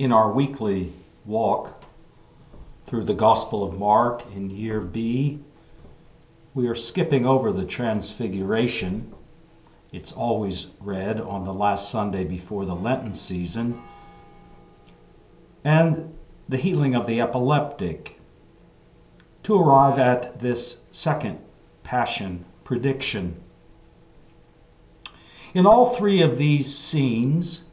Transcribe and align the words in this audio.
In 0.00 0.12
our 0.12 0.32
weekly 0.32 0.90
walk 1.26 1.84
through 2.86 3.04
the 3.04 3.12
Gospel 3.12 3.62
of 3.62 3.78
Mark 3.78 4.24
in 4.34 4.48
year 4.48 4.80
B, 4.80 5.40
we 6.54 6.66
are 6.68 6.74
skipping 6.74 7.26
over 7.26 7.52
the 7.52 7.66
Transfiguration. 7.66 9.12
It's 9.92 10.10
always 10.10 10.68
read 10.80 11.20
on 11.20 11.44
the 11.44 11.52
last 11.52 11.90
Sunday 11.90 12.24
before 12.24 12.64
the 12.64 12.74
Lenten 12.74 13.12
season. 13.12 13.82
And 15.64 16.16
the 16.48 16.56
healing 16.56 16.94
of 16.94 17.06
the 17.06 17.20
epileptic 17.20 18.18
to 19.42 19.60
arrive 19.60 19.98
at 19.98 20.38
this 20.38 20.78
second 20.90 21.40
passion 21.82 22.46
prediction. 22.64 23.38
In 25.52 25.66
all 25.66 25.94
three 25.94 26.22
of 26.22 26.38
these 26.38 26.74
scenes, 26.74 27.64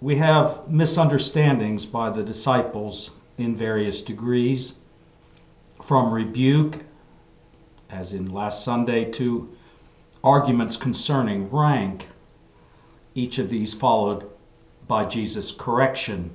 we 0.00 0.16
have 0.16 0.68
misunderstandings 0.68 1.84
by 1.84 2.10
the 2.10 2.22
disciples 2.22 3.10
in 3.36 3.54
various 3.54 4.00
degrees, 4.00 4.74
from 5.84 6.12
rebuke, 6.12 6.84
as 7.90 8.12
in 8.12 8.30
last 8.30 8.62
Sunday, 8.62 9.04
to 9.04 9.52
arguments 10.22 10.76
concerning 10.76 11.50
rank, 11.50 12.08
each 13.14 13.38
of 13.38 13.50
these 13.50 13.74
followed 13.74 14.28
by 14.86 15.04
Jesus' 15.04 15.50
correction. 15.50 16.30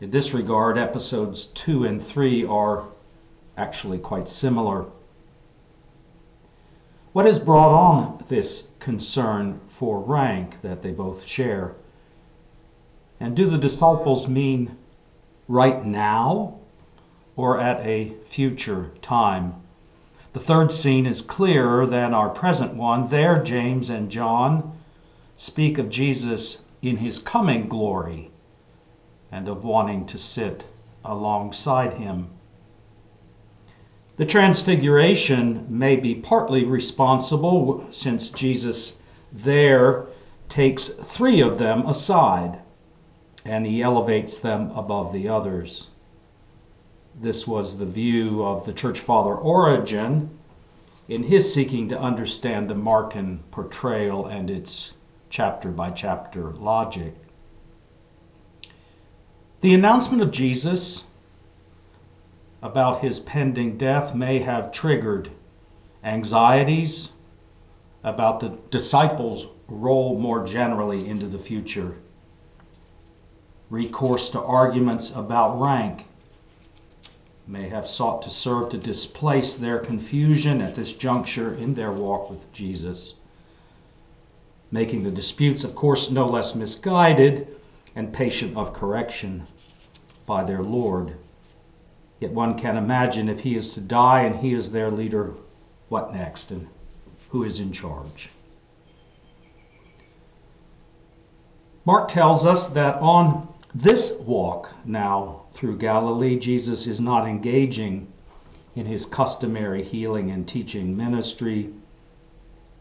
In 0.00 0.10
this 0.10 0.34
regard, 0.34 0.76
episodes 0.76 1.46
2 1.46 1.84
and 1.84 2.02
3 2.02 2.44
are 2.44 2.84
actually 3.56 3.98
quite 3.98 4.26
similar. 4.26 4.86
What 7.12 7.26
has 7.26 7.38
brought 7.38 7.72
on 7.72 8.24
this 8.28 8.64
concern 8.80 9.60
for 9.68 10.00
rank 10.00 10.60
that 10.62 10.82
they 10.82 10.90
both 10.90 11.24
share? 11.26 11.76
And 13.20 13.36
do 13.36 13.48
the 13.48 13.58
disciples 13.58 14.28
mean 14.28 14.76
right 15.48 15.84
now 15.84 16.58
or 17.36 17.60
at 17.60 17.84
a 17.84 18.14
future 18.24 18.90
time? 19.00 19.54
The 20.32 20.40
third 20.40 20.72
scene 20.72 21.06
is 21.06 21.22
clearer 21.22 21.86
than 21.86 22.12
our 22.12 22.28
present 22.28 22.74
one. 22.74 23.08
There, 23.08 23.42
James 23.42 23.88
and 23.88 24.10
John 24.10 24.76
speak 25.36 25.78
of 25.78 25.88
Jesus 25.88 26.62
in 26.82 26.96
his 26.96 27.18
coming 27.18 27.68
glory 27.68 28.30
and 29.30 29.48
of 29.48 29.64
wanting 29.64 30.06
to 30.06 30.18
sit 30.18 30.66
alongside 31.04 31.94
him. 31.94 32.30
The 34.16 34.26
transfiguration 34.26 35.66
may 35.68 35.96
be 35.96 36.14
partly 36.14 36.64
responsible 36.64 37.86
since 37.90 38.28
Jesus 38.28 38.96
there 39.32 40.06
takes 40.48 40.88
three 40.88 41.40
of 41.40 41.58
them 41.58 41.84
aside 41.86 42.60
and 43.44 43.66
he 43.66 43.82
elevates 43.82 44.38
them 44.38 44.70
above 44.74 45.12
the 45.12 45.28
others. 45.28 45.88
This 47.20 47.46
was 47.46 47.78
the 47.78 47.86
view 47.86 48.42
of 48.42 48.64
the 48.64 48.72
church 48.72 48.98
father 48.98 49.34
Origen 49.34 50.30
in 51.08 51.24
his 51.24 51.52
seeking 51.52 51.88
to 51.88 52.00
understand 52.00 52.68
the 52.68 52.74
Markan 52.74 53.40
portrayal 53.50 54.26
and 54.26 54.48
its 54.48 54.94
chapter 55.28 55.70
by 55.70 55.90
chapter 55.90 56.50
logic. 56.52 57.14
The 59.60 59.74
announcement 59.74 60.22
of 60.22 60.30
Jesus 60.30 61.04
about 62.62 63.02
his 63.02 63.20
pending 63.20 63.76
death 63.76 64.14
may 64.14 64.38
have 64.40 64.72
triggered 64.72 65.30
anxieties 66.02 67.10
about 68.02 68.40
the 68.40 68.56
disciples' 68.70 69.48
role 69.68 70.18
more 70.18 70.46
generally 70.46 71.06
into 71.06 71.26
the 71.26 71.38
future 71.38 71.96
recourse 73.70 74.30
to 74.30 74.40
arguments 74.42 75.10
about 75.10 75.60
rank 75.60 76.06
may 77.46 77.68
have 77.68 77.86
sought 77.86 78.22
to 78.22 78.30
serve 78.30 78.70
to 78.70 78.78
displace 78.78 79.56
their 79.56 79.78
confusion 79.78 80.60
at 80.60 80.74
this 80.74 80.92
juncture 80.92 81.54
in 81.54 81.74
their 81.74 81.92
walk 81.92 82.30
with 82.30 82.50
Jesus, 82.52 83.16
making 84.70 85.02
the 85.02 85.10
disputes, 85.10 85.62
of 85.62 85.74
course, 85.74 86.10
no 86.10 86.26
less 86.26 86.54
misguided 86.54 87.46
and 87.94 88.12
patient 88.12 88.56
of 88.56 88.72
correction 88.72 89.46
by 90.26 90.42
their 90.42 90.62
Lord. 90.62 91.16
Yet 92.20 92.30
one 92.30 92.56
can 92.56 92.76
imagine 92.76 93.28
if 93.28 93.40
he 93.40 93.54
is 93.54 93.74
to 93.74 93.80
die 93.80 94.22
and 94.22 94.36
he 94.36 94.54
is 94.54 94.72
their 94.72 94.90
leader, 94.90 95.34
what 95.88 96.14
next 96.14 96.50
and 96.50 96.68
who 97.28 97.44
is 97.44 97.58
in 97.58 97.72
charge? 97.72 98.30
Mark 101.84 102.08
tells 102.08 102.46
us 102.46 102.68
that 102.70 102.94
on 103.02 103.53
this 103.74 104.12
walk 104.20 104.70
now 104.84 105.42
through 105.50 105.78
Galilee, 105.78 106.36
Jesus 106.36 106.86
is 106.86 107.00
not 107.00 107.26
engaging 107.26 108.12
in 108.76 108.86
his 108.86 109.04
customary 109.04 109.82
healing 109.82 110.30
and 110.30 110.46
teaching 110.46 110.96
ministry, 110.96 111.72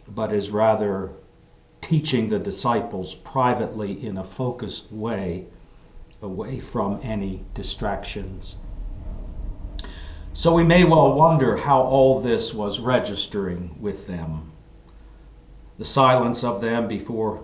but 0.07 0.31
is 0.31 0.51
rather 0.51 1.11
teaching 1.81 2.29
the 2.29 2.39
disciples 2.39 3.15
privately 3.15 4.05
in 4.05 4.17
a 4.17 4.23
focused 4.23 4.91
way, 4.91 5.45
away 6.21 6.59
from 6.59 6.99
any 7.03 7.43
distractions. 7.53 8.57
So 10.33 10.53
we 10.53 10.63
may 10.63 10.83
well 10.83 11.13
wonder 11.13 11.57
how 11.57 11.81
all 11.81 12.19
this 12.19 12.53
was 12.53 12.79
registering 12.79 13.75
with 13.79 14.07
them. 14.07 14.51
The 15.77 15.85
silence 15.85 16.43
of 16.43 16.61
them 16.61 16.87
before 16.87 17.43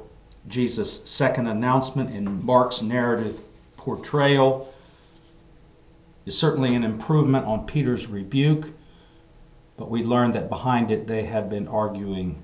Jesus' 0.49 1.01
second 1.05 1.47
announcement 1.47 2.13
in 2.13 2.43
Mark's 2.43 2.81
narrative 2.81 3.41
portrayal 3.77 4.73
is 6.25 6.37
certainly 6.37 6.75
an 6.75 6.83
improvement 6.83 7.45
on 7.45 7.65
Peter's 7.65 8.07
rebuke, 8.07 8.73
but 9.77 9.89
we 9.89 10.03
learn 10.03 10.31
that 10.31 10.49
behind 10.49 10.91
it 10.91 11.07
they 11.07 11.23
had 11.23 11.49
been 11.49 11.67
arguing 11.67 12.41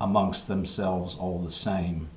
amongst 0.00 0.48
themselves 0.48 1.16
all 1.16 1.38
the 1.38 1.50
same. 1.50 2.08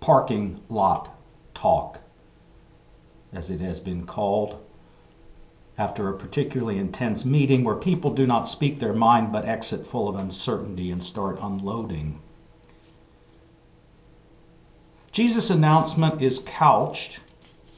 Parking 0.00 0.60
lot 0.68 1.16
talk, 1.52 2.00
as 3.32 3.50
it 3.50 3.60
has 3.60 3.80
been 3.80 4.06
called, 4.06 4.62
after 5.76 6.08
a 6.08 6.16
particularly 6.16 6.78
intense 6.78 7.24
meeting 7.24 7.64
where 7.64 7.74
people 7.74 8.12
do 8.12 8.26
not 8.26 8.48
speak 8.48 8.78
their 8.78 8.94
mind 8.94 9.32
but 9.32 9.44
exit 9.44 9.84
full 9.86 10.08
of 10.08 10.16
uncertainty 10.16 10.90
and 10.90 11.02
start 11.02 11.38
unloading. 11.42 12.20
Jesus' 15.16 15.48
announcement 15.48 16.20
is 16.20 16.40
couched 16.40 17.20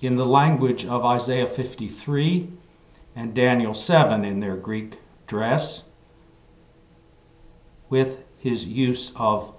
in 0.02 0.16
the 0.16 0.26
language 0.26 0.84
of 0.84 1.04
Isaiah 1.04 1.46
53 1.46 2.48
and 3.14 3.32
Daniel 3.32 3.74
7 3.74 4.24
in 4.24 4.40
their 4.40 4.56
Greek 4.56 4.94
dress, 5.28 5.84
with 7.88 8.24
his 8.38 8.64
use 8.64 9.12
of 9.14 9.54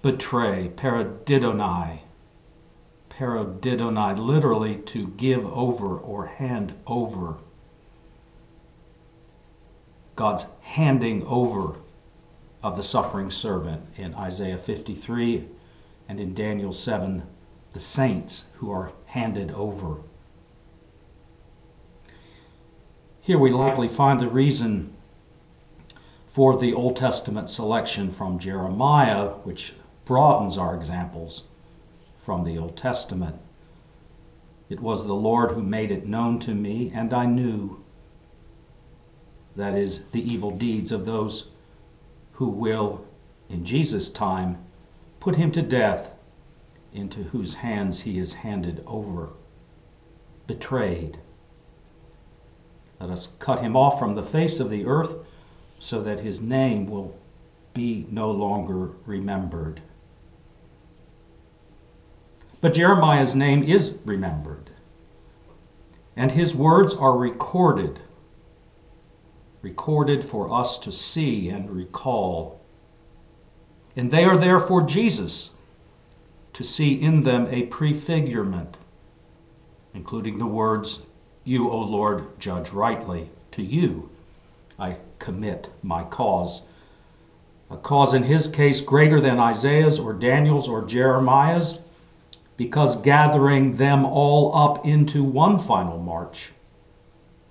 betray, 0.00 0.68
paradidonai. 0.76 2.02
Paradidonai, 3.08 4.14
literally 4.14 4.76
to 4.76 5.08
give 5.08 5.44
over 5.44 5.98
or 5.98 6.26
hand 6.26 6.72
over. 6.86 7.38
God's 10.14 10.46
handing 10.60 11.26
over 11.26 11.80
of 12.62 12.76
the 12.76 12.84
suffering 12.84 13.32
servant 13.32 13.84
in 13.96 14.14
Isaiah 14.14 14.56
53 14.56 15.48
and 16.08 16.20
in 16.20 16.34
Daniel 16.34 16.72
7, 16.72 17.22
the 17.72 17.80
saints 17.80 18.44
who 18.54 18.70
are 18.70 18.92
handed 19.06 19.50
over. 19.50 19.98
Here 23.20 23.38
we 23.38 23.50
likely 23.50 23.88
find 23.88 24.20
the 24.20 24.28
reason 24.28 24.94
for 26.26 26.58
the 26.58 26.72
Old 26.72 26.96
Testament 26.96 27.48
selection 27.48 28.10
from 28.10 28.38
Jeremiah, 28.38 29.30
which 29.44 29.72
broadens 30.04 30.56
our 30.56 30.74
examples 30.74 31.44
from 32.16 32.44
the 32.44 32.58
Old 32.58 32.76
Testament. 32.76 33.36
It 34.68 34.80
was 34.80 35.06
the 35.06 35.14
Lord 35.14 35.52
who 35.52 35.62
made 35.62 35.90
it 35.90 36.06
known 36.06 36.38
to 36.40 36.54
me, 36.54 36.92
and 36.94 37.12
I 37.12 37.26
knew. 37.26 37.82
That 39.56 39.74
is, 39.74 40.04
the 40.12 40.30
evil 40.30 40.50
deeds 40.50 40.92
of 40.92 41.06
those 41.06 41.48
who 42.32 42.48
will 42.48 43.06
in 43.48 43.64
Jesus' 43.64 44.10
time, 44.10 44.58
put 45.26 45.34
him 45.34 45.50
to 45.50 45.60
death, 45.60 46.12
into 46.92 47.24
whose 47.24 47.54
hands 47.54 48.02
he 48.02 48.16
is 48.16 48.32
handed 48.32 48.80
over, 48.86 49.30
betrayed. 50.46 51.18
Let 53.00 53.10
us 53.10 53.32
cut 53.40 53.58
him 53.58 53.76
off 53.76 53.98
from 53.98 54.14
the 54.14 54.22
face 54.22 54.60
of 54.60 54.70
the 54.70 54.86
earth 54.86 55.16
so 55.80 56.00
that 56.00 56.20
his 56.20 56.40
name 56.40 56.86
will 56.86 57.18
be 57.74 58.06
no 58.08 58.30
longer 58.30 58.92
remembered. 59.04 59.80
But 62.60 62.74
Jeremiah's 62.74 63.34
name 63.34 63.64
is 63.64 63.98
remembered, 64.04 64.70
and 66.14 66.30
his 66.30 66.54
words 66.54 66.94
are 66.94 67.18
recorded, 67.18 67.98
recorded 69.60 70.22
for 70.24 70.54
us 70.54 70.78
to 70.78 70.92
see 70.92 71.48
and 71.48 71.68
recall. 71.68 72.60
And 73.96 74.10
they 74.10 74.24
are 74.24 74.36
there 74.36 74.60
for 74.60 74.82
Jesus 74.82 75.50
to 76.52 76.62
see 76.62 76.94
in 76.94 77.22
them 77.22 77.48
a 77.50 77.66
prefigurement, 77.66 78.74
including 79.94 80.38
the 80.38 80.46
words, 80.46 81.02
You, 81.44 81.70
O 81.70 81.78
Lord, 81.80 82.38
judge 82.38 82.70
rightly. 82.70 83.30
To 83.52 83.62
you 83.62 84.10
I 84.78 84.98
commit 85.18 85.70
my 85.82 86.04
cause. 86.04 86.62
A 87.70 87.76
cause 87.76 88.14
in 88.14 88.24
his 88.24 88.46
case 88.46 88.80
greater 88.80 89.20
than 89.20 89.40
Isaiah's 89.40 89.98
or 89.98 90.12
Daniel's 90.12 90.68
or 90.68 90.84
Jeremiah's, 90.84 91.80
because 92.56 92.96
gathering 92.96 93.76
them 93.76 94.04
all 94.04 94.56
up 94.56 94.86
into 94.86 95.24
one 95.24 95.58
final 95.58 95.98
march, 95.98 96.52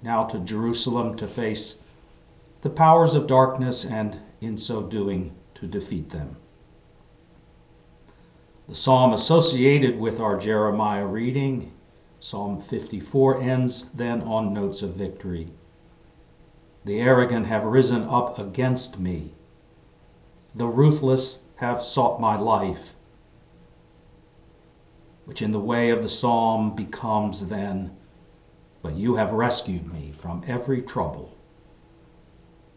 now 0.02 0.24
to 0.26 0.40
Jerusalem 0.40 1.18
to 1.18 1.28
face 1.28 1.80
the 2.62 2.70
powers 2.70 3.14
of 3.14 3.28
darkness 3.28 3.86
and, 3.86 4.20
in 4.42 4.58
so 4.58 4.82
doing, 4.82 5.36
to 5.56 5.68
defeat 5.68 6.10
them. 6.10 6.38
The 8.68 8.76
psalm 8.76 9.14
associated 9.14 10.00
with 10.00 10.20
our 10.20 10.38
Jeremiah 10.38 11.06
reading, 11.06 11.72
Psalm 12.20 12.62
54, 12.62 13.42
ends 13.42 13.90
then 13.94 14.22
on 14.22 14.54
notes 14.54 14.82
of 14.82 14.96
victory. 14.96 15.50
The 16.84 17.00
arrogant 17.00 17.48
have 17.48 17.66
risen 17.66 18.04
up 18.04 18.40
against 18.40 19.00
me. 19.00 19.34
The 20.54 20.68
ruthless 20.68 21.40
have 21.58 21.84
sought 21.84 22.20
my 22.20 22.36
life 22.36 22.96
which 25.26 25.42
in 25.42 25.52
the 25.52 25.60
way 25.60 25.90
of 25.90 26.02
the 26.02 26.10
psalm 26.10 26.76
becomes 26.76 27.48
then, 27.48 27.96
But 28.82 28.96
you 28.96 29.16
have 29.16 29.32
rescued 29.32 29.92
me 29.92 30.12
from 30.12 30.44
every 30.46 30.84
trouble. 30.84 31.35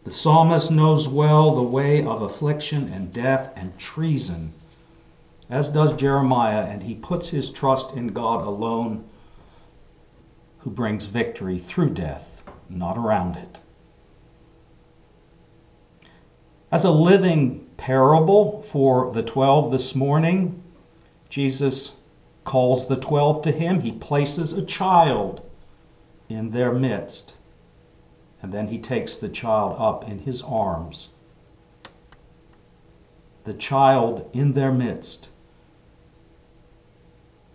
The 0.09 0.15
psalmist 0.15 0.71
knows 0.71 1.07
well 1.07 1.51
the 1.51 1.61
way 1.61 2.03
of 2.03 2.23
affliction 2.23 2.91
and 2.91 3.13
death 3.13 3.53
and 3.55 3.77
treason, 3.77 4.53
as 5.51 5.69
does 5.69 5.93
Jeremiah, 5.93 6.63
and 6.63 6.81
he 6.81 6.95
puts 6.95 7.29
his 7.29 7.51
trust 7.51 7.93
in 7.93 8.07
God 8.07 8.43
alone, 8.43 9.07
who 10.61 10.71
brings 10.71 11.05
victory 11.05 11.59
through 11.59 11.91
death, 11.91 12.43
not 12.67 12.97
around 12.97 13.37
it. 13.37 13.59
As 16.71 16.83
a 16.83 16.89
living 16.89 17.67
parable 17.77 18.63
for 18.63 19.11
the 19.11 19.21
twelve 19.21 19.71
this 19.71 19.93
morning, 19.93 20.63
Jesus 21.29 21.93
calls 22.45 22.87
the 22.87 22.97
twelve 22.97 23.43
to 23.43 23.51
him. 23.51 23.81
He 23.81 23.91
places 23.91 24.53
a 24.53 24.65
child 24.65 25.47
in 26.29 26.49
their 26.49 26.71
midst. 26.73 27.35
And 28.41 28.51
then 28.51 28.67
he 28.67 28.77
takes 28.77 29.17
the 29.17 29.29
child 29.29 29.75
up 29.79 30.07
in 30.07 30.19
his 30.19 30.41
arms. 30.41 31.09
The 33.43 33.53
child 33.53 34.29
in 34.33 34.53
their 34.53 34.71
midst. 34.71 35.29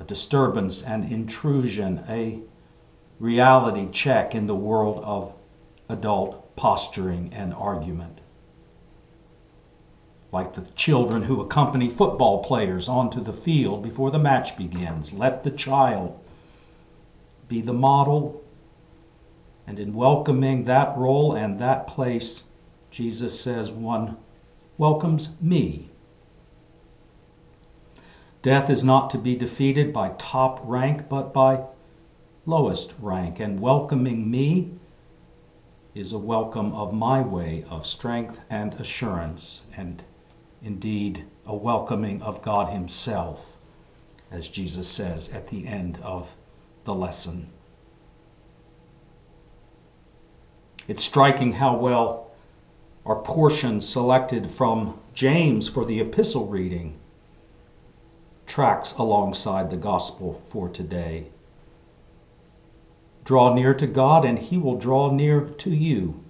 A 0.00 0.04
disturbance 0.04 0.82
and 0.82 1.10
intrusion, 1.10 2.04
a 2.08 2.40
reality 3.18 3.88
check 3.90 4.34
in 4.34 4.46
the 4.46 4.54
world 4.54 5.02
of 5.04 5.32
adult 5.88 6.56
posturing 6.56 7.32
and 7.32 7.54
argument 7.54 8.20
like 10.34 10.52
the 10.54 10.66
children 10.72 11.22
who 11.22 11.40
accompany 11.40 11.88
football 11.88 12.42
players 12.42 12.88
onto 12.88 13.22
the 13.22 13.32
field 13.32 13.84
before 13.84 14.10
the 14.10 14.18
match 14.18 14.58
begins. 14.58 15.12
Let 15.12 15.44
the 15.44 15.50
child 15.52 16.18
be 17.48 17.62
the 17.62 17.72
model. 17.72 18.43
And 19.66 19.78
in 19.78 19.94
welcoming 19.94 20.64
that 20.64 20.96
role 20.96 21.34
and 21.34 21.58
that 21.58 21.86
place, 21.86 22.44
Jesus 22.90 23.40
says, 23.40 23.72
one 23.72 24.16
welcomes 24.76 25.30
me. 25.40 25.90
Death 28.42 28.68
is 28.68 28.84
not 28.84 29.08
to 29.10 29.18
be 29.18 29.34
defeated 29.34 29.92
by 29.92 30.10
top 30.18 30.60
rank, 30.64 31.08
but 31.08 31.32
by 31.32 31.64
lowest 32.44 32.92
rank. 33.00 33.40
And 33.40 33.58
welcoming 33.58 34.30
me 34.30 34.74
is 35.94 36.12
a 36.12 36.18
welcome 36.18 36.72
of 36.72 36.92
my 36.92 37.22
way 37.22 37.64
of 37.70 37.86
strength 37.86 38.40
and 38.50 38.74
assurance 38.74 39.62
and 39.74 40.04
indeed 40.62 41.24
a 41.46 41.54
welcoming 41.54 42.20
of 42.20 42.42
God 42.42 42.68
Himself, 42.68 43.56
as 44.30 44.48
Jesus 44.48 44.88
says 44.88 45.30
at 45.30 45.48
the 45.48 45.66
end 45.66 45.98
of 46.02 46.34
the 46.84 46.94
lesson. 46.94 47.53
It's 50.86 51.02
striking 51.02 51.54
how 51.54 51.76
well 51.76 52.30
our 53.06 53.16
portion 53.16 53.80
selected 53.80 54.50
from 54.50 54.98
James 55.14 55.68
for 55.68 55.84
the 55.84 56.00
epistle 56.00 56.46
reading 56.46 56.98
tracks 58.46 58.92
alongside 58.92 59.70
the 59.70 59.76
gospel 59.76 60.34
for 60.34 60.68
today. 60.68 61.26
Draw 63.24 63.54
near 63.54 63.74
to 63.74 63.86
God, 63.86 64.24
and 64.24 64.38
He 64.38 64.58
will 64.58 64.76
draw 64.76 65.10
near 65.10 65.40
to 65.40 65.70
you. 65.70 66.22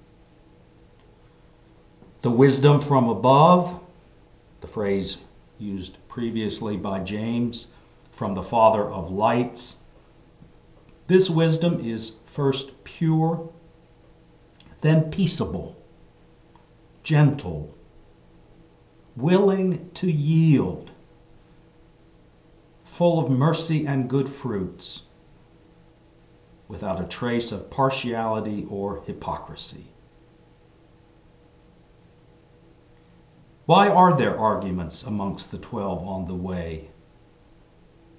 The 2.22 2.30
wisdom 2.30 2.80
from 2.80 3.08
above 3.08 3.80
the 4.60 4.66
phrase 4.68 5.18
used 5.58 5.98
previously 6.08 6.76
by 6.76 7.00
James 7.00 7.66
from 8.12 8.34
the 8.34 8.42
Father 8.42 8.88
of 8.88 9.10
lights. 9.10 9.76
This 11.08 11.28
wisdom 11.28 11.80
is 11.84 12.14
first 12.24 12.84
pure, 12.84 13.50
then 14.84 15.10
peaceable, 15.10 15.82
gentle, 17.02 17.74
willing 19.16 19.88
to 19.94 20.12
yield, 20.12 20.90
full 22.84 23.18
of 23.18 23.30
mercy 23.30 23.86
and 23.86 24.10
good 24.10 24.28
fruits, 24.28 25.04
without 26.68 27.00
a 27.00 27.08
trace 27.08 27.50
of 27.50 27.70
partiality 27.70 28.66
or 28.68 29.02
hypocrisy. 29.06 29.86
Why 33.64 33.88
are 33.88 34.14
there 34.14 34.38
arguments 34.38 35.02
amongst 35.02 35.50
the 35.50 35.56
twelve 35.56 36.06
on 36.06 36.26
the 36.26 36.34
way? 36.34 36.90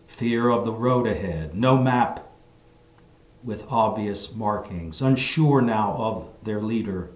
Fear 0.07 0.49
of 0.49 0.65
the 0.65 0.71
road 0.71 1.05
ahead, 1.05 1.53
no 1.53 1.77
map 1.77 2.24
with 3.45 3.71
obvious 3.71 4.33
markings, 4.33 5.01
unsure 5.01 5.61
now 5.61 5.93
of 5.99 6.27
their 6.43 6.59
leader, 6.59 7.09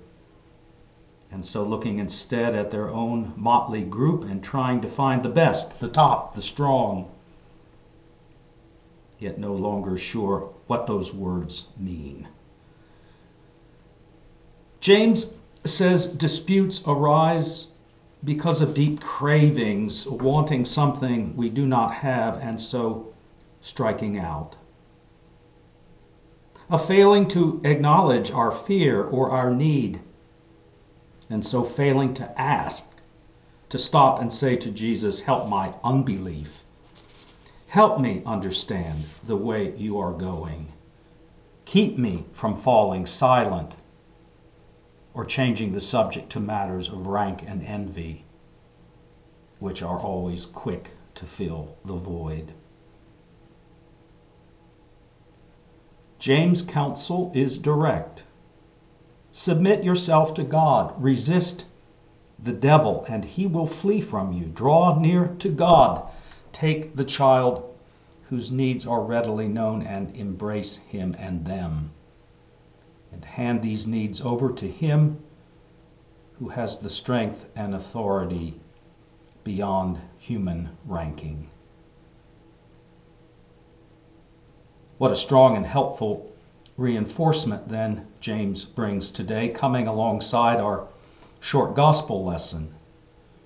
and 1.31 1.43
so 1.43 1.63
looking 1.63 2.00
instead 2.00 2.55
at 2.55 2.71
their 2.71 2.89
own 2.89 3.33
motley 3.36 3.81
group 3.81 4.24
and 4.24 4.43
trying 4.43 4.79
to 4.81 4.88
find 4.88 5.24
the 5.24 5.29
best, 5.29 5.79
the 5.79 5.88
top, 5.88 6.36
the 6.36 6.41
strong, 6.41 7.12
yet 9.17 9.38
no 9.38 9.53
longer 9.53 9.98
sure 9.98 10.53
what 10.67 10.88
those 10.88 11.13
words 11.13 11.67
mean. 11.77 12.27
James 14.79 15.31
says 15.65 16.07
disputes 16.07 16.81
arise 16.88 17.67
because 18.24 18.62
of 18.62 18.74
deep 18.74 19.01
cravings, 19.01 20.07
wanting 20.07 20.63
something 20.65 21.36
we 21.36 21.50
do 21.50 21.65
not 21.65 21.93
have, 21.95 22.38
and 22.38 22.59
so 22.59 23.13
striking 23.62 24.17
out. 24.17 24.55
A 26.71 26.77
failing 26.77 27.27
to 27.29 27.59
acknowledge 27.63 28.29
our 28.29 28.51
fear 28.51 29.03
or 29.03 29.31
our 29.31 29.51
need, 29.51 30.01
and 31.27 31.43
so 31.43 31.63
failing 31.63 32.13
to 32.13 32.39
ask, 32.39 32.88
to 33.69 33.79
stop 33.79 34.19
and 34.19 34.31
say 34.31 34.55
to 34.55 34.69
Jesus, 34.69 35.21
Help 35.21 35.49
my 35.49 35.73
unbelief. 35.83 36.63
Help 37.69 37.99
me 37.99 38.21
understand 38.23 39.05
the 39.23 39.35
way 39.35 39.75
you 39.77 39.99
are 39.99 40.13
going. 40.13 40.71
Keep 41.65 41.97
me 41.97 42.25
from 42.33 42.55
falling 42.55 43.07
silent 43.07 43.75
or 45.15 45.25
changing 45.25 45.73
the 45.73 45.81
subject 45.81 46.29
to 46.31 46.39
matters 46.39 46.88
of 46.88 47.07
rank 47.07 47.43
and 47.47 47.65
envy, 47.65 48.25
which 49.57 49.81
are 49.81 49.99
always 49.99 50.45
quick 50.45 50.91
to 51.15 51.25
fill 51.25 51.77
the 51.83 51.95
void. 51.95 52.53
James' 56.19 56.61
counsel 56.61 57.31
is 57.33 57.57
direct. 57.57 58.23
Submit 59.31 59.83
yourself 59.83 60.33
to 60.33 60.43
God, 60.43 60.93
resist 61.01 61.65
the 62.38 62.53
devil, 62.53 63.05
and 63.07 63.23
he 63.25 63.47
will 63.47 63.65
flee 63.65 64.01
from 64.01 64.33
you. 64.33 64.45
Draw 64.45 64.99
near 64.99 65.27
to 65.39 65.49
God. 65.49 66.09
Take 66.51 66.95
the 66.95 67.05
child 67.05 67.65
whose 68.29 68.51
needs 68.51 68.85
are 68.85 69.01
readily 69.01 69.47
known 69.47 69.81
and 69.81 70.15
embrace 70.15 70.77
him 70.77 71.15
and 71.17 71.45
them. 71.45 71.91
And 73.11 73.25
hand 73.25 73.61
these 73.61 73.88
needs 73.88 74.21
over 74.21 74.51
to 74.51 74.67
him 74.67 75.23
who 76.38 76.49
has 76.49 76.79
the 76.79 76.89
strength 76.89 77.47
and 77.55 77.73
authority 77.73 78.59
beyond 79.43 79.99
human 80.17 80.69
ranking. 80.85 81.49
What 85.00 85.13
a 85.13 85.15
strong 85.15 85.56
and 85.56 85.65
helpful 85.65 86.29
reinforcement 86.75 87.70
then 87.70 88.06
James 88.20 88.65
brings 88.65 89.12
today, 89.12 89.48
coming 89.48 89.88
alongside 89.88 90.60
our 90.60 90.89
short 91.39 91.74
gospel 91.74 92.25
lesson, 92.25 92.75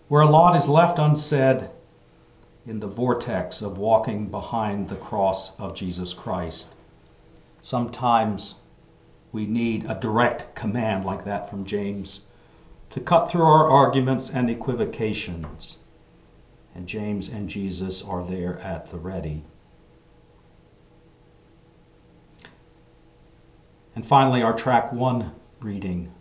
where 0.07 0.23
a 0.23 0.29
lot 0.29 0.55
is 0.55 0.67
left 0.67 0.97
unsaid 0.97 1.69
in 2.65 2.79
the 2.79 2.87
vortex 2.87 3.61
of 3.61 3.77
walking 3.77 4.29
behind 4.29 4.89
the 4.89 4.95
cross 4.95 5.55
of 5.59 5.75
Jesus 5.75 6.15
Christ. 6.15 6.69
Sometimes 7.61 8.55
we 9.31 9.45
need 9.45 9.85
a 9.87 9.93
direct 9.93 10.55
command 10.55 11.05
like 11.05 11.23
that 11.23 11.51
from 11.51 11.65
James 11.65 12.21
to 12.89 12.99
cut 12.99 13.29
through 13.29 13.45
our 13.45 13.69
arguments 13.69 14.27
and 14.27 14.49
equivocations. 14.49 15.77
And 16.73 16.87
James 16.87 17.27
and 17.27 17.47
Jesus 17.47 18.01
are 18.01 18.23
there 18.23 18.57
at 18.57 18.89
the 18.89 18.97
ready. 18.97 19.43
And 23.95 24.05
finally, 24.05 24.41
our 24.41 24.53
track 24.53 24.91
one 24.91 25.33
reading 25.59 26.11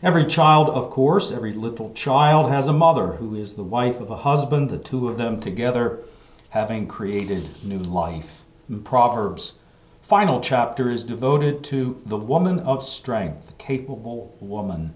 Every 0.00 0.26
child, 0.26 0.68
of 0.68 0.90
course, 0.90 1.32
every 1.32 1.52
little 1.52 1.92
child 1.92 2.50
has 2.50 2.68
a 2.68 2.72
mother 2.72 3.14
who 3.14 3.34
is 3.34 3.54
the 3.54 3.64
wife 3.64 3.98
of 3.98 4.10
a 4.10 4.18
husband, 4.18 4.70
the 4.70 4.78
two 4.78 5.08
of 5.08 5.18
them 5.18 5.40
together 5.40 6.00
having 6.50 6.86
created 6.86 7.64
new 7.64 7.80
life. 7.80 8.44
In 8.68 8.84
Proverbs, 8.84 9.58
final 10.00 10.40
chapter 10.40 10.88
is 10.88 11.02
devoted 11.02 11.64
to 11.64 12.00
the 12.06 12.16
woman 12.16 12.60
of 12.60 12.84
strength, 12.84 13.48
the 13.48 13.52
capable 13.54 14.36
woman. 14.38 14.94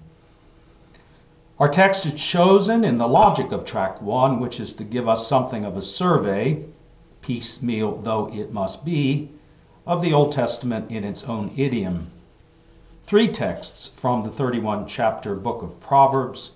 Our 1.58 1.68
text 1.68 2.06
is 2.06 2.14
chosen 2.14 2.84
in 2.84 2.98
the 2.98 3.08
logic 3.08 3.50
of 3.50 3.64
track 3.64 4.00
one, 4.00 4.38
which 4.38 4.60
is 4.60 4.72
to 4.74 4.84
give 4.84 5.08
us 5.08 5.26
something 5.26 5.64
of 5.64 5.76
a 5.76 5.82
survey, 5.82 6.64
piecemeal 7.22 7.96
though 7.98 8.32
it 8.32 8.52
must 8.52 8.84
be, 8.84 9.30
of 9.86 10.02
the 10.02 10.12
Old 10.12 10.32
Testament 10.32 10.90
in 10.90 11.04
its 11.04 11.24
own 11.24 11.52
idiom 11.56 12.10
three 13.02 13.28
texts 13.28 13.88
from 13.88 14.22
the 14.22 14.30
31 14.30 14.86
chapter 14.86 15.34
book 15.34 15.62
of 15.62 15.78
Proverbs, 15.80 16.52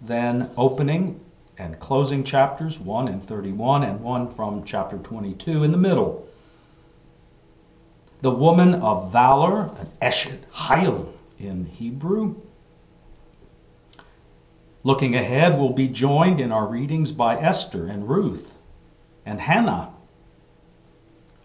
then 0.00 0.50
opening 0.56 1.20
and 1.58 1.78
closing 1.78 2.24
chapters, 2.24 2.80
1 2.80 3.06
and 3.06 3.22
31, 3.22 3.84
and 3.84 4.00
one 4.00 4.30
from 4.30 4.64
chapter 4.64 4.96
22 4.98 5.62
in 5.62 5.70
the 5.70 5.78
middle. 5.78 6.26
The 8.20 8.30
woman 8.30 8.74
of 8.74 9.12
valor, 9.12 9.70
an 9.78 9.88
eshet 10.00 10.40
hayil 10.52 11.12
in 11.38 11.66
Hebrew. 11.66 12.36
Looking 14.82 15.14
ahead, 15.14 15.58
we'll 15.58 15.72
be 15.72 15.88
joined 15.88 16.40
in 16.40 16.50
our 16.50 16.66
readings 16.66 17.12
by 17.12 17.36
Esther 17.36 17.86
and 17.86 18.08
Ruth 18.08 18.58
and 19.26 19.42
Hannah, 19.42 19.89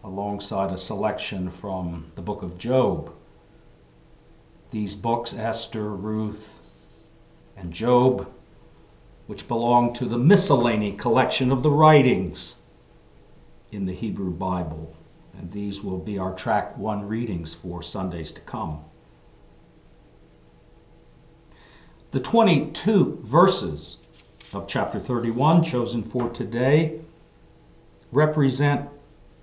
alongside 0.06 0.72
a 0.72 0.78
selection 0.78 1.50
from 1.50 2.12
the 2.16 2.22
book 2.22 2.44
of 2.44 2.58
Job 2.58 3.12
these 4.76 4.94
books, 4.94 5.34
Esther, 5.34 5.90
Ruth, 5.90 6.60
and 7.56 7.72
Job, 7.72 8.30
which 9.26 9.48
belong 9.48 9.94
to 9.94 10.06
the 10.06 10.18
miscellany 10.18 10.92
collection 10.92 11.50
of 11.50 11.64
the 11.64 11.72
writings 11.72 12.56
in 13.72 13.86
the 13.86 13.94
Hebrew 13.94 14.32
Bible. 14.32 14.94
And 15.38 15.50
these 15.52 15.82
will 15.82 15.98
be 15.98 16.18
our 16.18 16.34
track 16.34 16.78
one 16.78 17.08
readings 17.08 17.54
for 17.54 17.82
Sundays 17.82 18.34
to 18.34 18.42
come. 18.42 18.84
The 22.12 22.20
22 22.20 23.20
verses 23.24 24.00
of 24.54 24.68
chapter 24.68 25.00
31 25.00 25.64
chosen 25.64 26.04
for 26.04 26.30
today 26.30 27.00
represent 28.12 28.90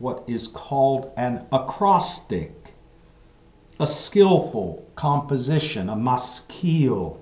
what 0.02 0.24
is 0.26 0.48
called 0.48 1.12
an 1.16 1.46
acrostic 1.52 2.74
a 3.78 3.86
skillful 3.86 4.88
composition, 4.94 5.88
a 5.88 5.96
maskil. 5.96 7.20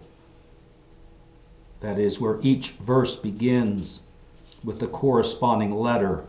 That 1.80 1.98
is, 1.98 2.20
where 2.20 2.38
each 2.42 2.72
verse 2.72 3.16
begins 3.16 4.00
with 4.62 4.78
the 4.78 4.86
corresponding 4.86 5.74
letter 5.74 6.24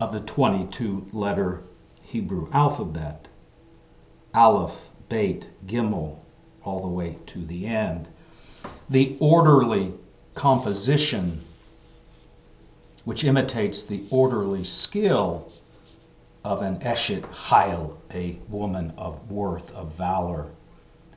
of 0.00 0.12
the 0.12 0.20
22 0.20 1.08
letter 1.12 1.62
Hebrew 2.02 2.48
alphabet 2.52 3.28
Aleph, 4.32 4.90
Beit, 5.08 5.46
Gimel, 5.66 6.20
all 6.62 6.80
the 6.80 6.88
way 6.88 7.18
to 7.26 7.44
the 7.44 7.66
end. 7.66 8.08
The 8.88 9.16
orderly 9.18 9.92
composition, 10.34 11.40
which 13.04 13.24
imitates 13.24 13.82
the 13.82 14.04
orderly 14.10 14.62
skill 14.62 15.50
of 16.44 16.62
an 16.62 16.78
Eshet 16.80 17.22
Hayil, 17.22 17.98
a 18.12 18.38
woman 18.48 18.92
of 18.96 19.30
worth, 19.30 19.70
of 19.74 19.94
valor, 19.94 20.50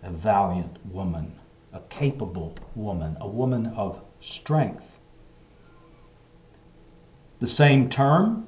a 0.01 0.11
valiant 0.11 0.77
woman, 0.85 1.39
a 1.71 1.79
capable 1.89 2.55
woman, 2.75 3.15
a 3.19 3.27
woman 3.27 3.67
of 3.67 4.01
strength. 4.19 4.99
The 7.39 7.47
same 7.47 7.89
term, 7.89 8.47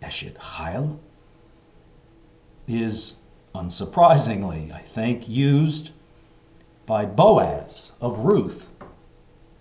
Eshet 0.00 0.36
Hayil, 0.36 0.98
is 2.66 3.16
unsurprisingly, 3.54 4.72
I 4.72 4.80
think, 4.80 5.28
used 5.28 5.90
by 6.86 7.04
Boaz 7.04 7.92
of 8.00 8.20
Ruth, 8.20 8.70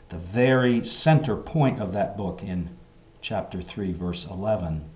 the 0.10 0.18
very 0.18 0.84
center 0.84 1.36
point 1.36 1.80
of 1.80 1.94
that 1.94 2.18
book 2.18 2.44
in 2.44 2.78
chapter 3.22 3.62
3, 3.62 3.94
verse 3.94 4.26
11. 4.26 4.91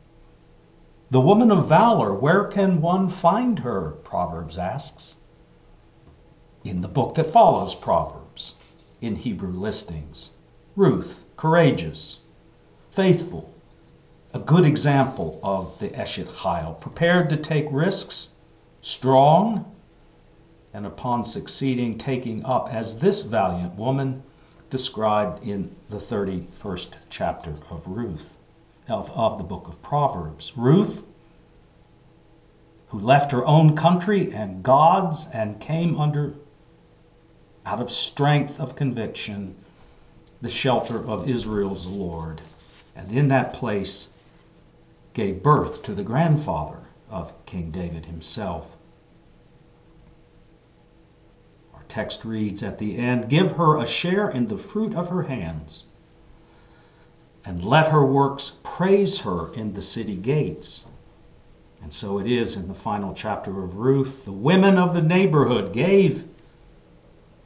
The 1.11 1.21
woman 1.21 1.51
of 1.51 1.69
valor, 1.69 2.13
where 2.13 2.45
can 2.45 2.81
one 2.81 3.09
find 3.09 3.59
her? 3.59 3.91
Proverbs 4.03 4.57
asks. 4.57 5.17
In 6.63 6.81
the 6.81 6.87
book 6.87 7.13
that 7.13 7.27
follows 7.27 7.75
Proverbs, 7.75 8.55
in 9.01 9.17
Hebrew 9.17 9.51
listings. 9.53 10.31
Ruth, 10.75 11.25
courageous, 11.37 12.19
faithful, 12.89 13.53
a 14.33 14.39
good 14.39 14.65
example 14.65 15.39
of 15.43 15.77
the 15.77 15.89
Eshet 15.89 16.27
Chayil, 16.27 16.79
prepared 16.81 17.29
to 17.29 17.37
take 17.37 17.67
risks, 17.69 18.29
strong, 18.81 19.71
and 20.73 20.87
upon 20.87 21.23
succeeding, 21.23 21.99
taking 21.99 22.43
up 22.43 22.73
as 22.73 22.97
this 22.97 23.21
valiant 23.21 23.75
woman 23.75 24.23
described 24.71 25.47
in 25.47 25.75
the 25.87 25.97
31st 25.97 26.93
chapter 27.09 27.53
of 27.69 27.85
Ruth 27.85 28.39
of, 28.87 29.09
of 29.11 29.37
the 29.37 29.43
book 29.43 29.67
of 29.67 29.81
Proverbs. 29.81 30.53
Ruth, 30.55 31.03
who 32.89 32.99
left 32.99 33.31
her 33.31 33.45
own 33.45 33.75
country 33.75 34.33
and 34.33 34.63
God's 34.63 35.27
and 35.33 35.59
came 35.59 35.99
under, 35.99 36.33
out 37.65 37.81
of 37.81 37.89
strength 37.89 38.59
of 38.59 38.75
conviction, 38.75 39.55
the 40.41 40.49
shelter 40.49 40.99
of 40.99 41.29
Israel's 41.29 41.87
Lord, 41.87 42.41
and 42.95 43.11
in 43.11 43.27
that 43.29 43.53
place 43.53 44.09
gave 45.13 45.41
birth 45.41 45.81
to 45.83 45.93
the 45.95 46.03
grandfather 46.03 46.79
of 47.09 47.33
King 47.45 47.71
David 47.71 48.05
himself. 48.05 48.75
Our 51.73 51.83
text 51.87 52.23
reads 52.23 52.61
at 52.61 52.77
the 52.77 52.97
end 52.97 53.29
Give 53.29 53.53
her 53.53 53.77
a 53.77 53.87
share 53.87 54.29
in 54.29 54.47
the 54.47 54.57
fruit 54.57 54.93
of 54.93 55.09
her 55.09 55.23
hands 55.23 55.85
and 57.45 57.63
let 57.63 57.91
her 57.91 58.03
works 58.03 58.53
praise 58.63 59.19
her 59.19 59.53
in 59.53 59.73
the 59.73 59.81
city 59.81 60.15
gates. 60.15 60.83
And 61.81 61.93
so 61.93 62.17
it 62.17 62.25
is 62.25 62.55
in 62.55 62.67
the 62.67 62.73
final 62.73 63.13
chapter 63.13 63.63
of 63.63 63.77
Ruth. 63.77 64.25
The 64.25 64.31
women 64.31 64.79
of 64.79 64.95
the 64.95 65.03
neighborhood 65.03 65.71
gave 65.71 66.25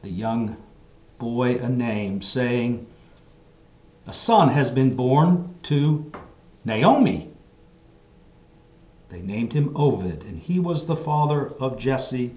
the 0.02 0.10
young 0.10 0.56
boy 1.18 1.58
a 1.58 1.68
name, 1.68 2.22
saying, 2.22 2.88
A 4.08 4.14
son 4.14 4.50
has 4.50 4.72
been 4.72 4.96
born 4.96 5.56
to 5.64 6.10
Naomi. 6.64 7.30
They 9.10 9.22
named 9.22 9.52
him 9.52 9.76
Ovid, 9.76 10.24
and 10.24 10.40
he 10.40 10.60
was 10.60 10.86
the 10.86 10.96
father 10.96 11.48
of 11.60 11.78
Jesse, 11.78 12.36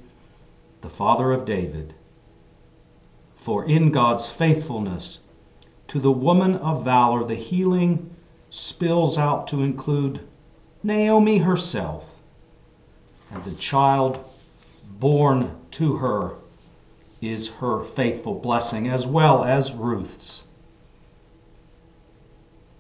the 0.80 0.90
father 0.90 1.30
of 1.30 1.44
David. 1.44 1.94
For 3.36 3.64
in 3.64 3.92
God's 3.92 4.28
faithfulness, 4.28 5.20
to 5.88 6.00
the 6.00 6.12
woman 6.12 6.56
of 6.56 6.84
valor, 6.84 7.24
the 7.24 7.34
healing 7.34 8.14
spills 8.50 9.18
out 9.18 9.46
to 9.48 9.62
include 9.62 10.20
Naomi 10.82 11.38
herself 11.38 12.12
and 13.32 13.42
the 13.44 13.52
child 13.52 14.22
born 14.84 15.56
to 15.72 15.96
her 15.96 16.34
is 17.20 17.48
her 17.48 17.84
faithful 17.84 18.34
blessing 18.34 18.88
as 18.88 19.06
well 19.06 19.44
as 19.44 19.72
Ruth's. 19.72 20.44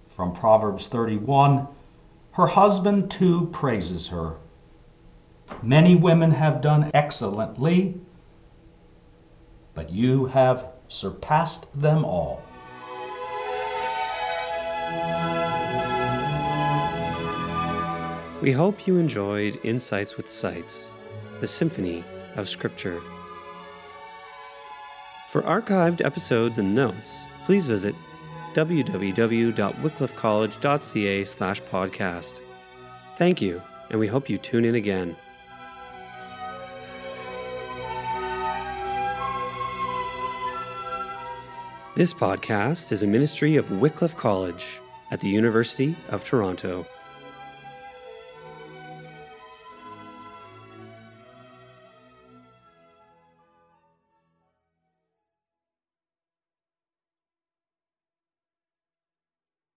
From 0.08 0.34
Proverbs 0.34 0.88
31 0.88 1.68
Her 2.32 2.48
husband 2.48 3.10
too 3.10 3.46
praises 3.52 4.08
her. 4.08 4.34
Many 5.62 5.94
women 5.94 6.32
have 6.32 6.60
done 6.60 6.90
excellently, 6.92 8.00
but 9.74 9.90
you 9.90 10.26
have 10.26 10.66
surpassed 10.88 11.66
them 11.74 12.04
all. 12.04 12.42
We 18.42 18.50
hope 18.50 18.88
you 18.88 18.96
enjoyed 18.96 19.60
Insights 19.62 20.16
with 20.16 20.28
Seitz, 20.28 20.90
the 21.38 21.46
Symphony 21.46 22.02
of 22.34 22.48
Scripture. 22.48 23.00
For 25.28 25.42
archived 25.42 26.04
episodes 26.04 26.58
and 26.58 26.74
notes, 26.74 27.24
please 27.44 27.68
visit 27.68 27.94
www.wycliffecollege.ca 28.54 31.24
slash 31.24 31.62
podcast. 31.62 32.40
Thank 33.16 33.40
you, 33.40 33.62
and 33.90 34.00
we 34.00 34.08
hope 34.08 34.28
you 34.28 34.38
tune 34.38 34.64
in 34.64 34.74
again. 34.74 35.14
This 41.94 42.12
podcast 42.12 42.90
is 42.90 43.04
a 43.04 43.06
ministry 43.06 43.54
of 43.54 43.70
Wycliffe 43.70 44.16
College 44.16 44.80
at 45.12 45.20
the 45.20 45.28
University 45.28 45.94
of 46.08 46.24
Toronto. 46.24 46.84